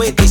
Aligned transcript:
vete 0.00 0.29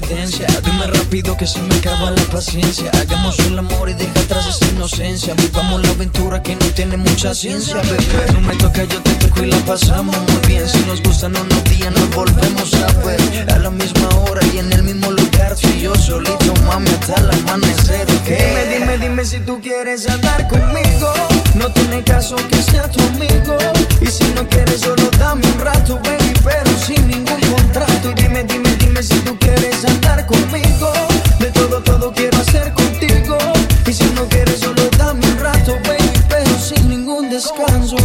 coincidencia. 0.00 0.46
Dime 0.64 0.86
rápido 0.86 1.36
que 1.36 1.46
se 1.46 1.60
me 1.60 1.74
acaba 1.74 2.10
la 2.10 2.22
paciencia. 2.24 2.90
Hagamos 2.92 3.38
el 3.40 3.58
amor 3.58 3.90
y 3.90 3.94
deja 3.94 4.20
atrás 4.20 4.46
esa 4.46 4.70
inocencia. 4.72 5.34
Vivamos 5.34 5.82
la 5.82 5.90
aventura 5.90 6.42
que 6.42 6.56
no 6.56 6.66
tiene 6.66 6.96
mucha 6.96 7.34
ciencia, 7.34 7.76
bebé. 7.76 8.32
Tú 8.32 8.40
me 8.40 8.56
toca, 8.56 8.84
yo 8.84 9.02
te 9.02 9.14
toco 9.14 9.42
y 9.42 9.50
la 9.50 9.58
pasamos 9.58 10.16
muy 10.16 10.46
bien. 10.46 10.66
Si 10.68 10.78
nos 10.86 11.02
gustan 11.02 11.36
unos 11.36 11.64
días, 11.64 11.92
nos 11.92 12.08
volvemos 12.14 12.74
a 12.74 12.92
ver. 13.04 13.50
A 13.50 13.58
la 13.58 13.70
misma 13.70 14.08
hora 14.20 14.40
y 14.54 14.58
en 14.58 14.72
el 14.72 14.82
mismo 14.82 15.10
lugar. 15.10 15.56
Si 15.56 15.80
yo 15.80 15.94
solito, 15.94 16.54
mami, 16.66 16.88
hasta 16.88 17.14
el 17.20 17.30
amanecer. 17.30 18.02
¿ok? 18.02 18.28
Dime, 18.28 18.78
dime, 18.78 18.98
dime 18.98 19.24
si 19.24 19.40
tú 19.40 19.60
quieres 19.60 20.08
andar 20.08 20.48
conmigo. 20.48 21.31
No 21.54 21.70
tiene 21.72 22.02
caso 22.02 22.36
que 22.48 22.62
sea 22.62 22.88
tu 22.88 23.00
amigo. 23.02 23.56
Y 24.00 24.06
si 24.06 24.24
no 24.34 24.48
quieres, 24.48 24.80
solo 24.80 25.10
dame 25.18 25.46
un 25.46 25.60
rato, 25.60 25.98
baby, 26.04 26.32
pero 26.42 26.70
sin 26.78 27.06
ningún 27.06 27.40
contrato. 27.54 28.10
Y 28.10 28.14
dime, 28.22 28.44
dime, 28.44 28.74
dime 28.76 29.02
si 29.02 29.14
tú 29.20 29.38
quieres 29.38 29.84
andar 29.84 30.26
conmigo. 30.26 30.92
De 31.38 31.50
todo, 31.50 31.82
todo 31.82 32.12
quiero 32.12 32.38
hacer 32.38 32.72
contigo. 32.72 33.38
Y 33.86 33.92
si 33.92 34.04
no 34.14 34.26
quieres, 34.28 34.60
solo 34.60 34.88
dame 34.96 35.26
un 35.26 35.38
rato, 35.38 35.78
baby, 35.86 36.12
pero 36.28 36.58
sin 36.58 36.88
ningún 36.88 37.28
descanso. 37.28 37.96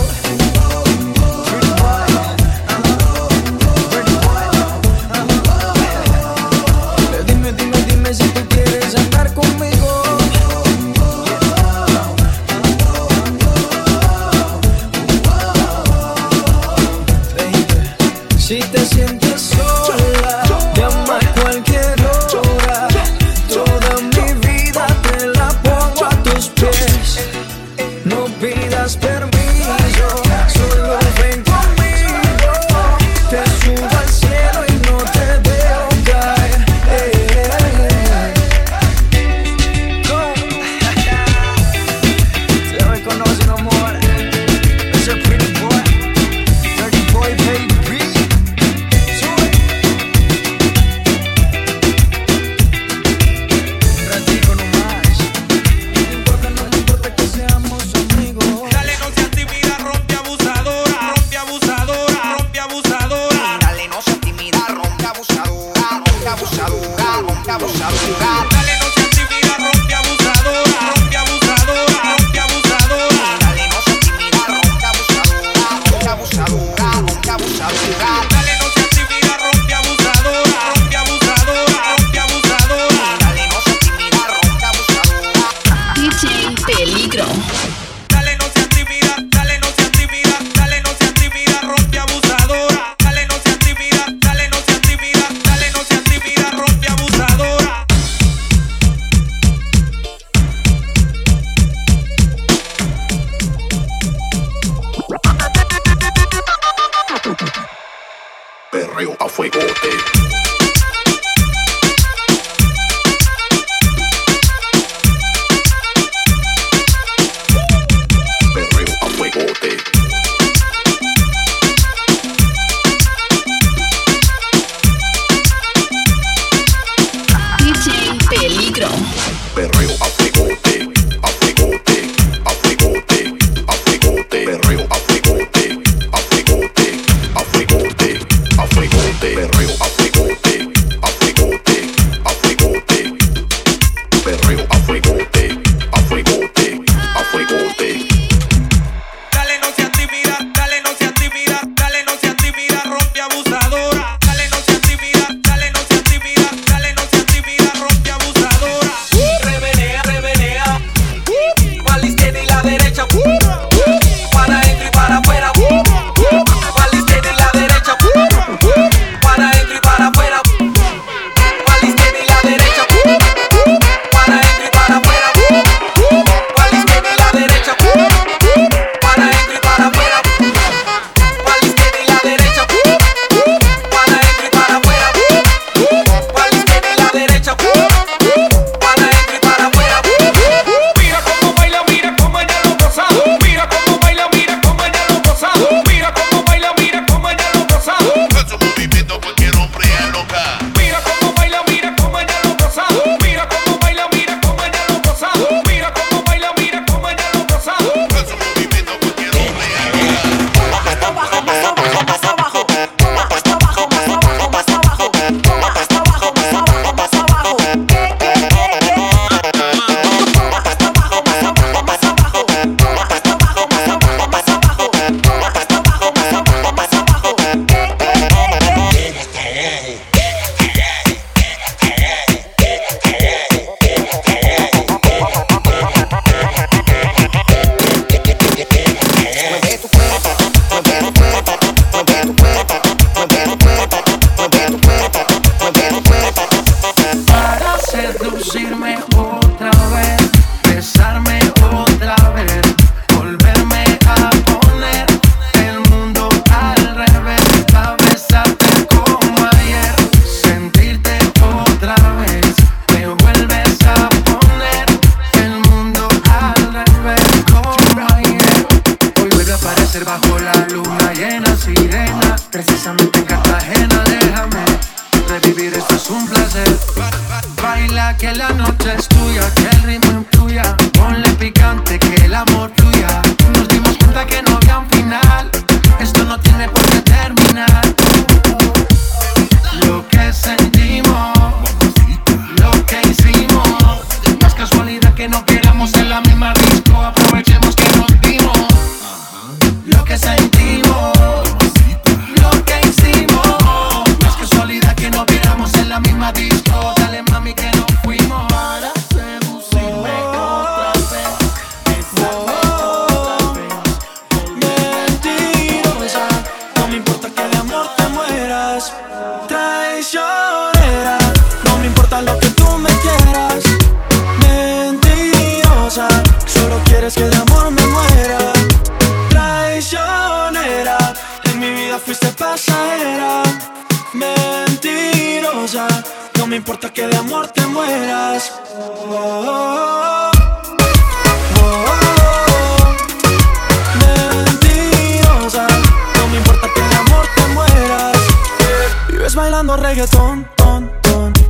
sentimos. 300.18 300.87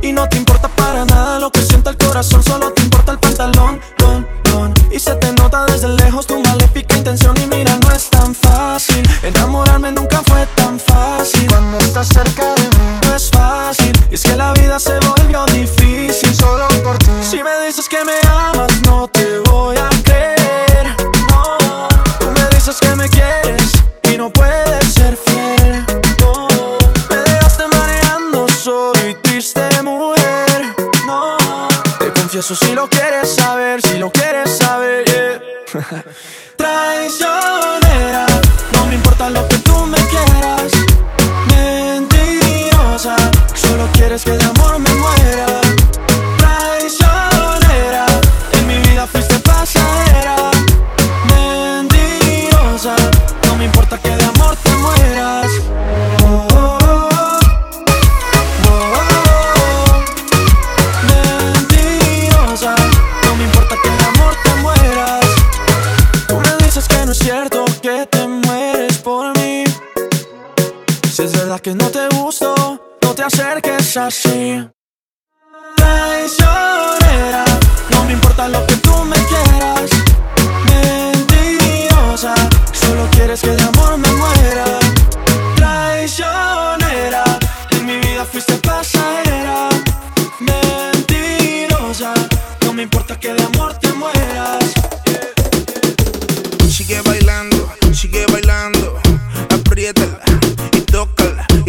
Y 0.02 0.12
no 0.12 0.28
te 0.28 0.36
importa 0.36 0.68
para 0.68 1.04
nada 1.04 1.38
lo 1.38 1.50
que 1.50 1.60
sienta 1.62 1.90
el 1.90 1.96
corazón, 1.96 2.42
solo 2.42 2.72
te 2.72 2.82
importa 2.82 3.12
el 3.12 3.18
pantalón. 3.18 3.80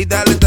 dale 0.09 0.38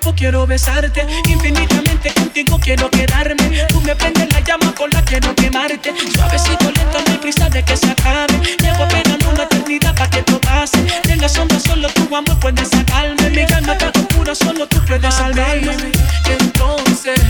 cuerpo 0.00 0.14
quiero 0.16 0.46
besarte. 0.46 1.06
Infinitamente 1.28 2.12
contigo 2.14 2.58
quiero 2.58 2.90
quedarme. 2.90 3.66
Tú 3.68 3.80
me 3.80 3.94
prendes 3.94 4.32
la 4.32 4.40
llama 4.40 4.74
con 4.74 4.90
la 4.90 5.02
quiero 5.02 5.34
quemarte. 5.34 5.92
Suavecito, 6.14 6.64
lento, 6.64 6.98
no 7.06 7.12
hay 7.12 7.18
prisa 7.18 7.48
de 7.50 7.62
que 7.62 7.76
se 7.76 7.90
acabe. 7.90 8.34
Llevo 8.60 8.84
esperando 8.84 9.30
una 9.30 9.44
eternidad 9.44 9.94
para 9.94 10.10
que 10.10 10.18
esto 10.20 10.40
pase. 10.40 10.78
De 11.04 11.16
la 11.16 11.28
sombra 11.28 11.60
solo 11.60 11.88
tu 11.90 12.16
amor 12.16 12.38
puede 12.40 12.64
sacarme. 12.64 13.30
Mi 13.30 13.42
alma 13.52 13.72
está 13.72 13.92
pura, 13.92 14.34
solo 14.34 14.66
tú 14.66 14.78
puedes 14.86 15.14
salvarme. 15.14 15.92
Entonces, 16.40 17.20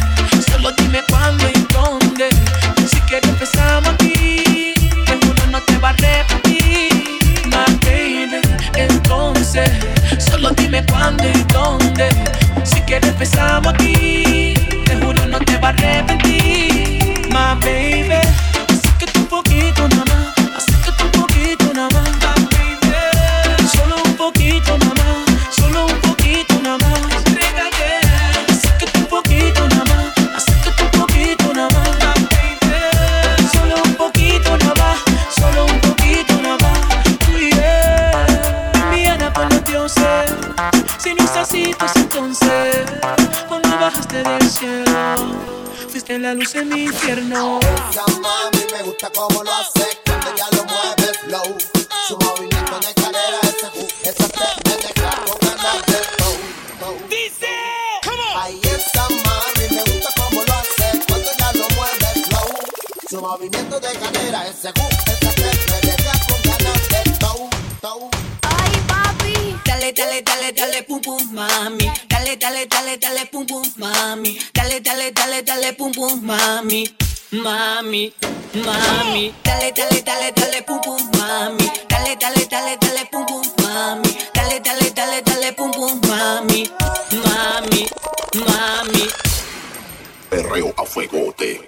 solo 0.50 0.72
dime 0.72 1.00
cuándo 1.08 1.48
y 1.48 1.66
dónde. 1.72 2.28
Si 2.88 3.00
quieres 3.00 3.28
empezamos 3.28 3.94
aquí, 3.94 4.74
te 5.06 5.26
juro 5.26 5.46
no 5.50 5.60
te 5.62 5.76
va 5.78 5.90
a 5.90 5.92
repetir. 5.92 6.60
My 7.46 7.66
baby, 7.84 8.40
entonces, 8.76 9.70
solo 10.18 10.50
dime 10.50 10.84
cuándo 10.86 11.24
y 11.28 11.39
te 13.78 14.96
juro 15.00 15.26
no 15.26 15.38
te 15.38 15.56
va 15.58 15.68
a 15.68 15.72
repetir. 15.72 16.98
My 17.30 17.54
baby, 17.60 18.19
en 46.54 46.68
mi 46.68 46.84
infierno. 46.84 47.59
Dale, 74.52 74.80
dale, 74.80 75.12
dale, 75.12 75.42
dale, 75.42 75.72
pum 75.72 75.92
pum, 75.92 76.20
mami. 76.22 76.88
Mami, 77.32 78.12
mami. 78.54 79.34
Dale, 79.42 79.72
dale, 79.72 80.02
dale, 80.02 80.32
dale, 80.32 80.62
pum 80.62 80.80
pum, 80.80 81.10
mami. 81.18 81.70
Dale, 81.88 82.16
dale, 82.16 82.46
dale, 82.46 82.76
dale, 82.80 83.06
pum 83.10 83.24
pum, 83.26 83.42
mami. 83.62 84.16
Dale, 84.34 84.60
dale, 84.60 84.90
dale, 84.92 85.22
dale, 85.22 85.52
pum 85.52 85.70
pum, 85.70 86.00
mami. 86.08 86.68
Mami, 87.24 87.86
mami. 88.34 89.04
Perreo 90.28 90.72
a 90.76 90.84
fuegote. 90.84 91.66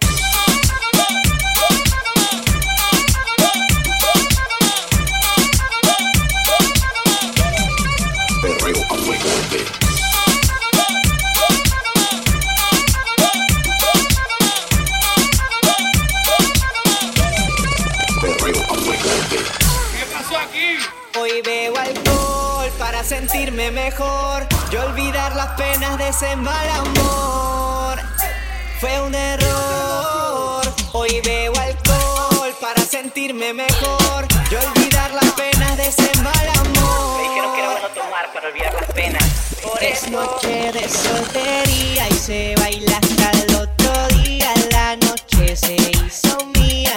Sentirme 23.12 23.70
mejor 23.70 24.46
y 24.72 24.76
olvidar 24.76 25.36
las 25.36 25.48
penas 25.48 25.98
de 25.98 26.08
ese 26.08 26.34
mal 26.34 26.66
amor. 26.70 27.98
Fue 28.80 29.02
un 29.02 29.14
error. 29.14 30.62
Hoy 30.92 31.20
bebo 31.22 31.58
alcohol 31.58 32.54
para 32.58 32.80
sentirme 32.80 33.52
mejor 33.52 34.26
y 34.50 34.54
olvidar 34.54 35.12
las 35.12 35.30
penas 35.32 35.76
de 35.76 35.88
ese 35.88 36.10
mal 36.22 36.48
amor. 36.60 37.18
Me 37.18 37.28
dijeron 37.28 37.54
que 37.54 37.60
era 37.60 37.70
bueno 37.72 37.88
tomar 37.88 38.32
para 38.32 38.48
olvidar 38.48 38.74
las 38.80 38.92
penas. 38.92 39.24
es 39.82 40.10
noche 40.10 40.72
de 40.72 40.88
soltería 40.88 42.08
y 42.08 42.14
se 42.14 42.54
baila 42.60 42.96
hasta 42.96 43.30
el 43.42 43.54
otro 43.56 44.08
día. 44.22 44.54
La 44.70 44.96
noche 44.96 45.54
se 45.54 45.74
hizo 45.74 46.46
mía 46.58 46.92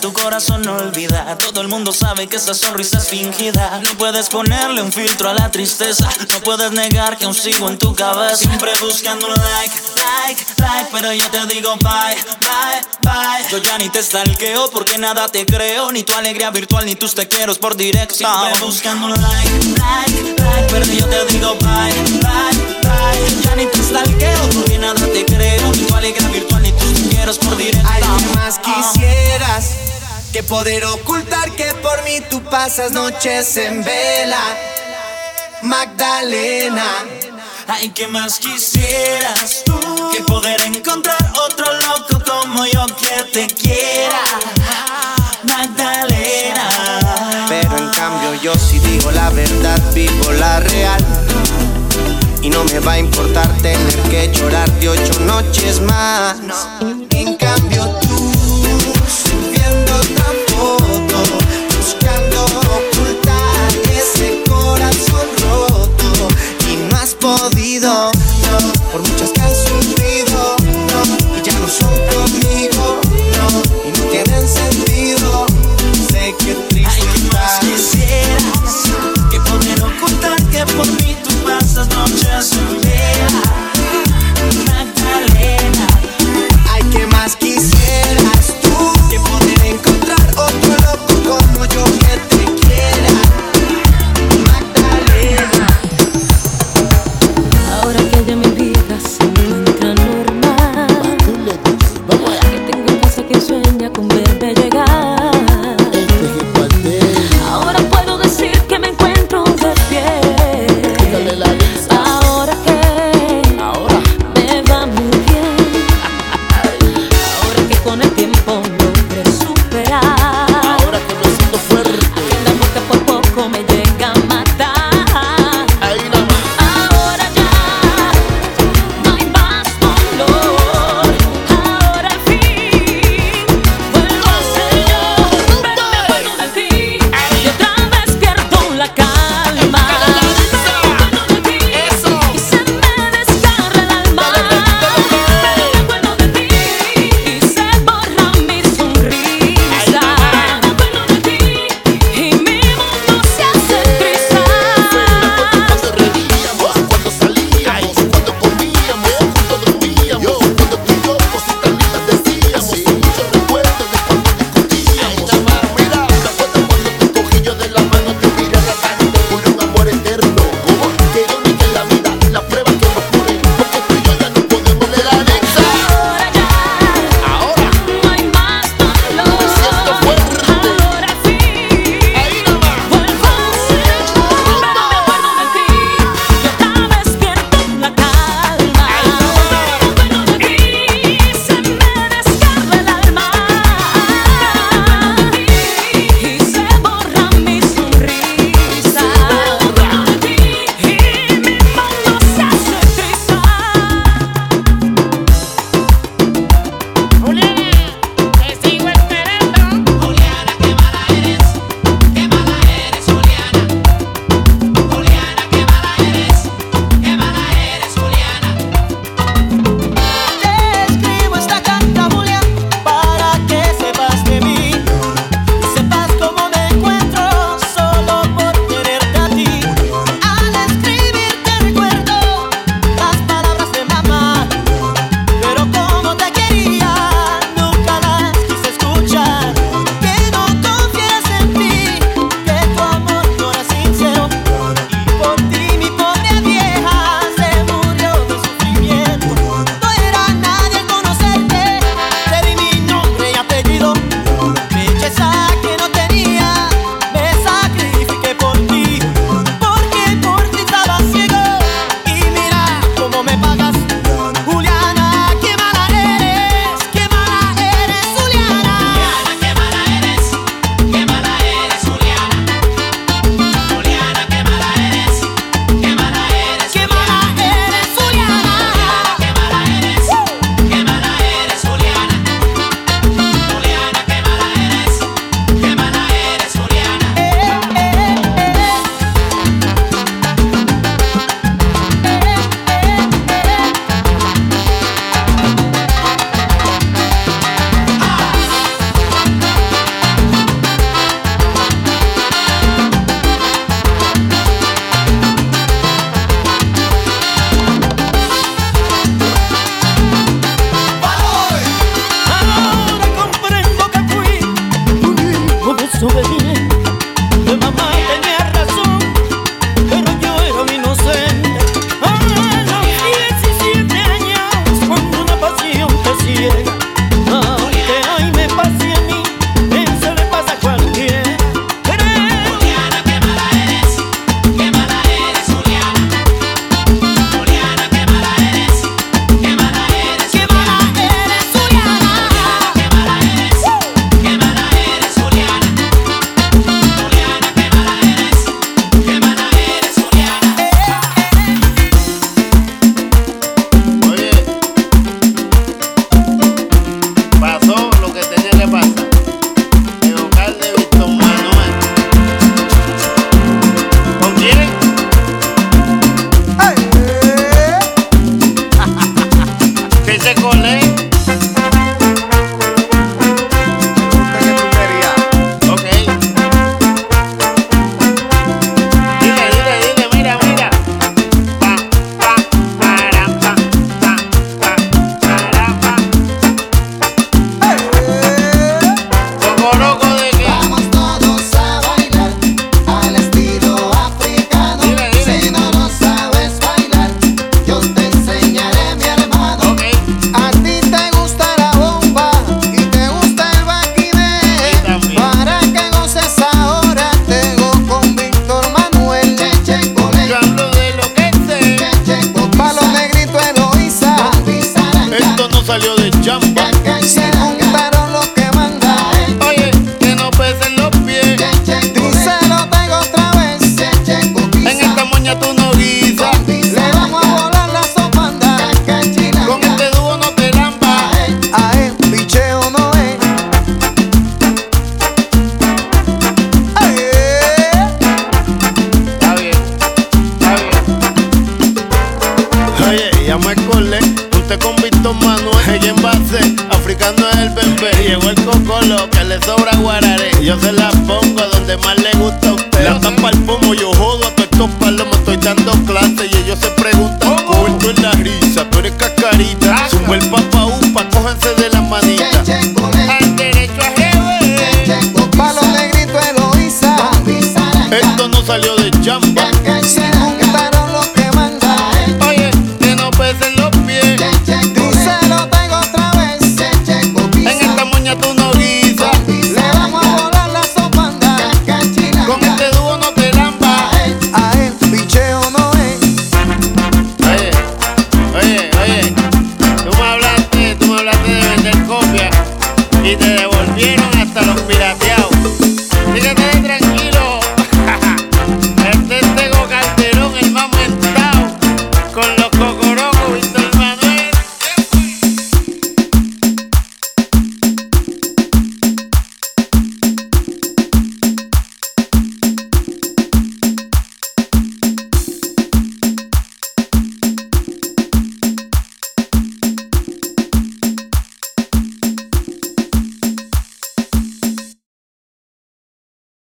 tu 0.00 0.12
corazón 0.12 0.62
no 0.62 0.76
olvida. 0.76 1.36
Todo 1.38 1.60
el 1.60 1.68
mundo 1.68 1.92
sabe 1.92 2.26
que 2.26 2.36
esa 2.36 2.54
sonrisa 2.54 2.98
es 2.98 3.08
fingida. 3.08 3.80
No 3.84 3.90
puedes 3.96 4.28
ponerle 4.28 4.82
un 4.82 4.92
filtro 4.92 5.30
a 5.30 5.34
la 5.34 5.50
tristeza. 5.50 6.08
No 6.30 6.40
puedes 6.40 6.72
negar 6.72 7.16
que 7.16 7.24
aún 7.24 7.34
sigo 7.34 7.68
en 7.68 7.78
tu 7.78 7.94
cabeza. 7.94 8.36
Siempre 8.36 8.72
buscando 8.80 9.28
like, 9.28 9.74
like, 9.96 10.44
like. 10.58 10.88
Pero 10.92 11.12
yo 11.12 11.30
te 11.30 11.46
digo 11.46 11.76
bye, 11.76 12.16
bye, 12.40 12.80
bye. 13.02 13.50
Yo 13.50 13.58
ya 13.58 13.78
ni 13.78 13.88
te 13.88 14.02
stalkeo 14.02 14.70
porque 14.70 14.98
nada 14.98 15.28
te 15.28 15.46
creo. 15.46 15.92
Ni 15.92 16.02
tu 16.02 16.14
alegría 16.14 16.50
virtual, 16.50 16.84
ni 16.84 16.96
tus 16.96 17.14
te 17.14 17.28
quiero 17.28 17.54
por 17.54 17.76
directo. 17.76 18.14
Siempre 18.14 18.60
buscando 18.60 19.08
like, 19.08 19.50
like, 19.78 20.42
like. 20.42 20.66
Pero 20.70 20.86
yo 20.86 21.06
te 21.06 21.24
digo 21.32 21.54
bye, 21.60 21.92
bye, 22.20 22.58
bye. 22.82 23.42
Ya 23.42 23.56
ni 23.56 23.66
te 23.66 23.82
stalkeo 23.82 24.50
porque 24.54 24.78
nada 24.78 25.06
te 25.12 25.24
creo. 25.24 25.72
Ni 25.72 25.84
tu 25.84 25.94
alegría 25.94 26.28
virtual, 26.28 26.55
que 30.36 30.42
poder 30.42 30.84
ocultar 30.84 31.50
que 31.52 31.64
por 31.82 32.04
mí 32.04 32.20
tú 32.28 32.42
pasas 32.42 32.92
noches 32.92 33.56
en 33.56 33.82
vela, 33.82 34.42
Magdalena. 35.62 36.84
Ay, 37.66 37.88
¿qué 37.88 38.06
más 38.06 38.38
quisieras 38.38 39.62
tú? 39.64 39.80
Que 40.12 40.20
poder 40.24 40.60
encontrar 40.60 41.16
otro 41.42 41.64
loco 41.72 42.22
como 42.30 42.66
yo 42.66 42.84
que 43.00 43.22
te 43.32 43.46
quiera. 43.46 44.20
Magdalena. 45.44 46.68
Pero 47.48 47.78
en 47.78 47.88
cambio 47.92 48.34
yo 48.42 48.54
si 48.56 48.78
digo 48.80 49.10
la 49.12 49.30
verdad, 49.30 49.80
vivo 49.94 50.32
la 50.32 50.60
real. 50.60 51.02
Y 52.42 52.50
no 52.50 52.62
me 52.64 52.78
va 52.80 52.92
a 52.92 52.98
importar 52.98 53.48
tener 53.62 54.02
que 54.10 54.30
llorarte 54.34 54.86
ocho 54.86 55.18
noches 55.20 55.80
más. 55.80 56.36
Quisieras? 80.76 81.05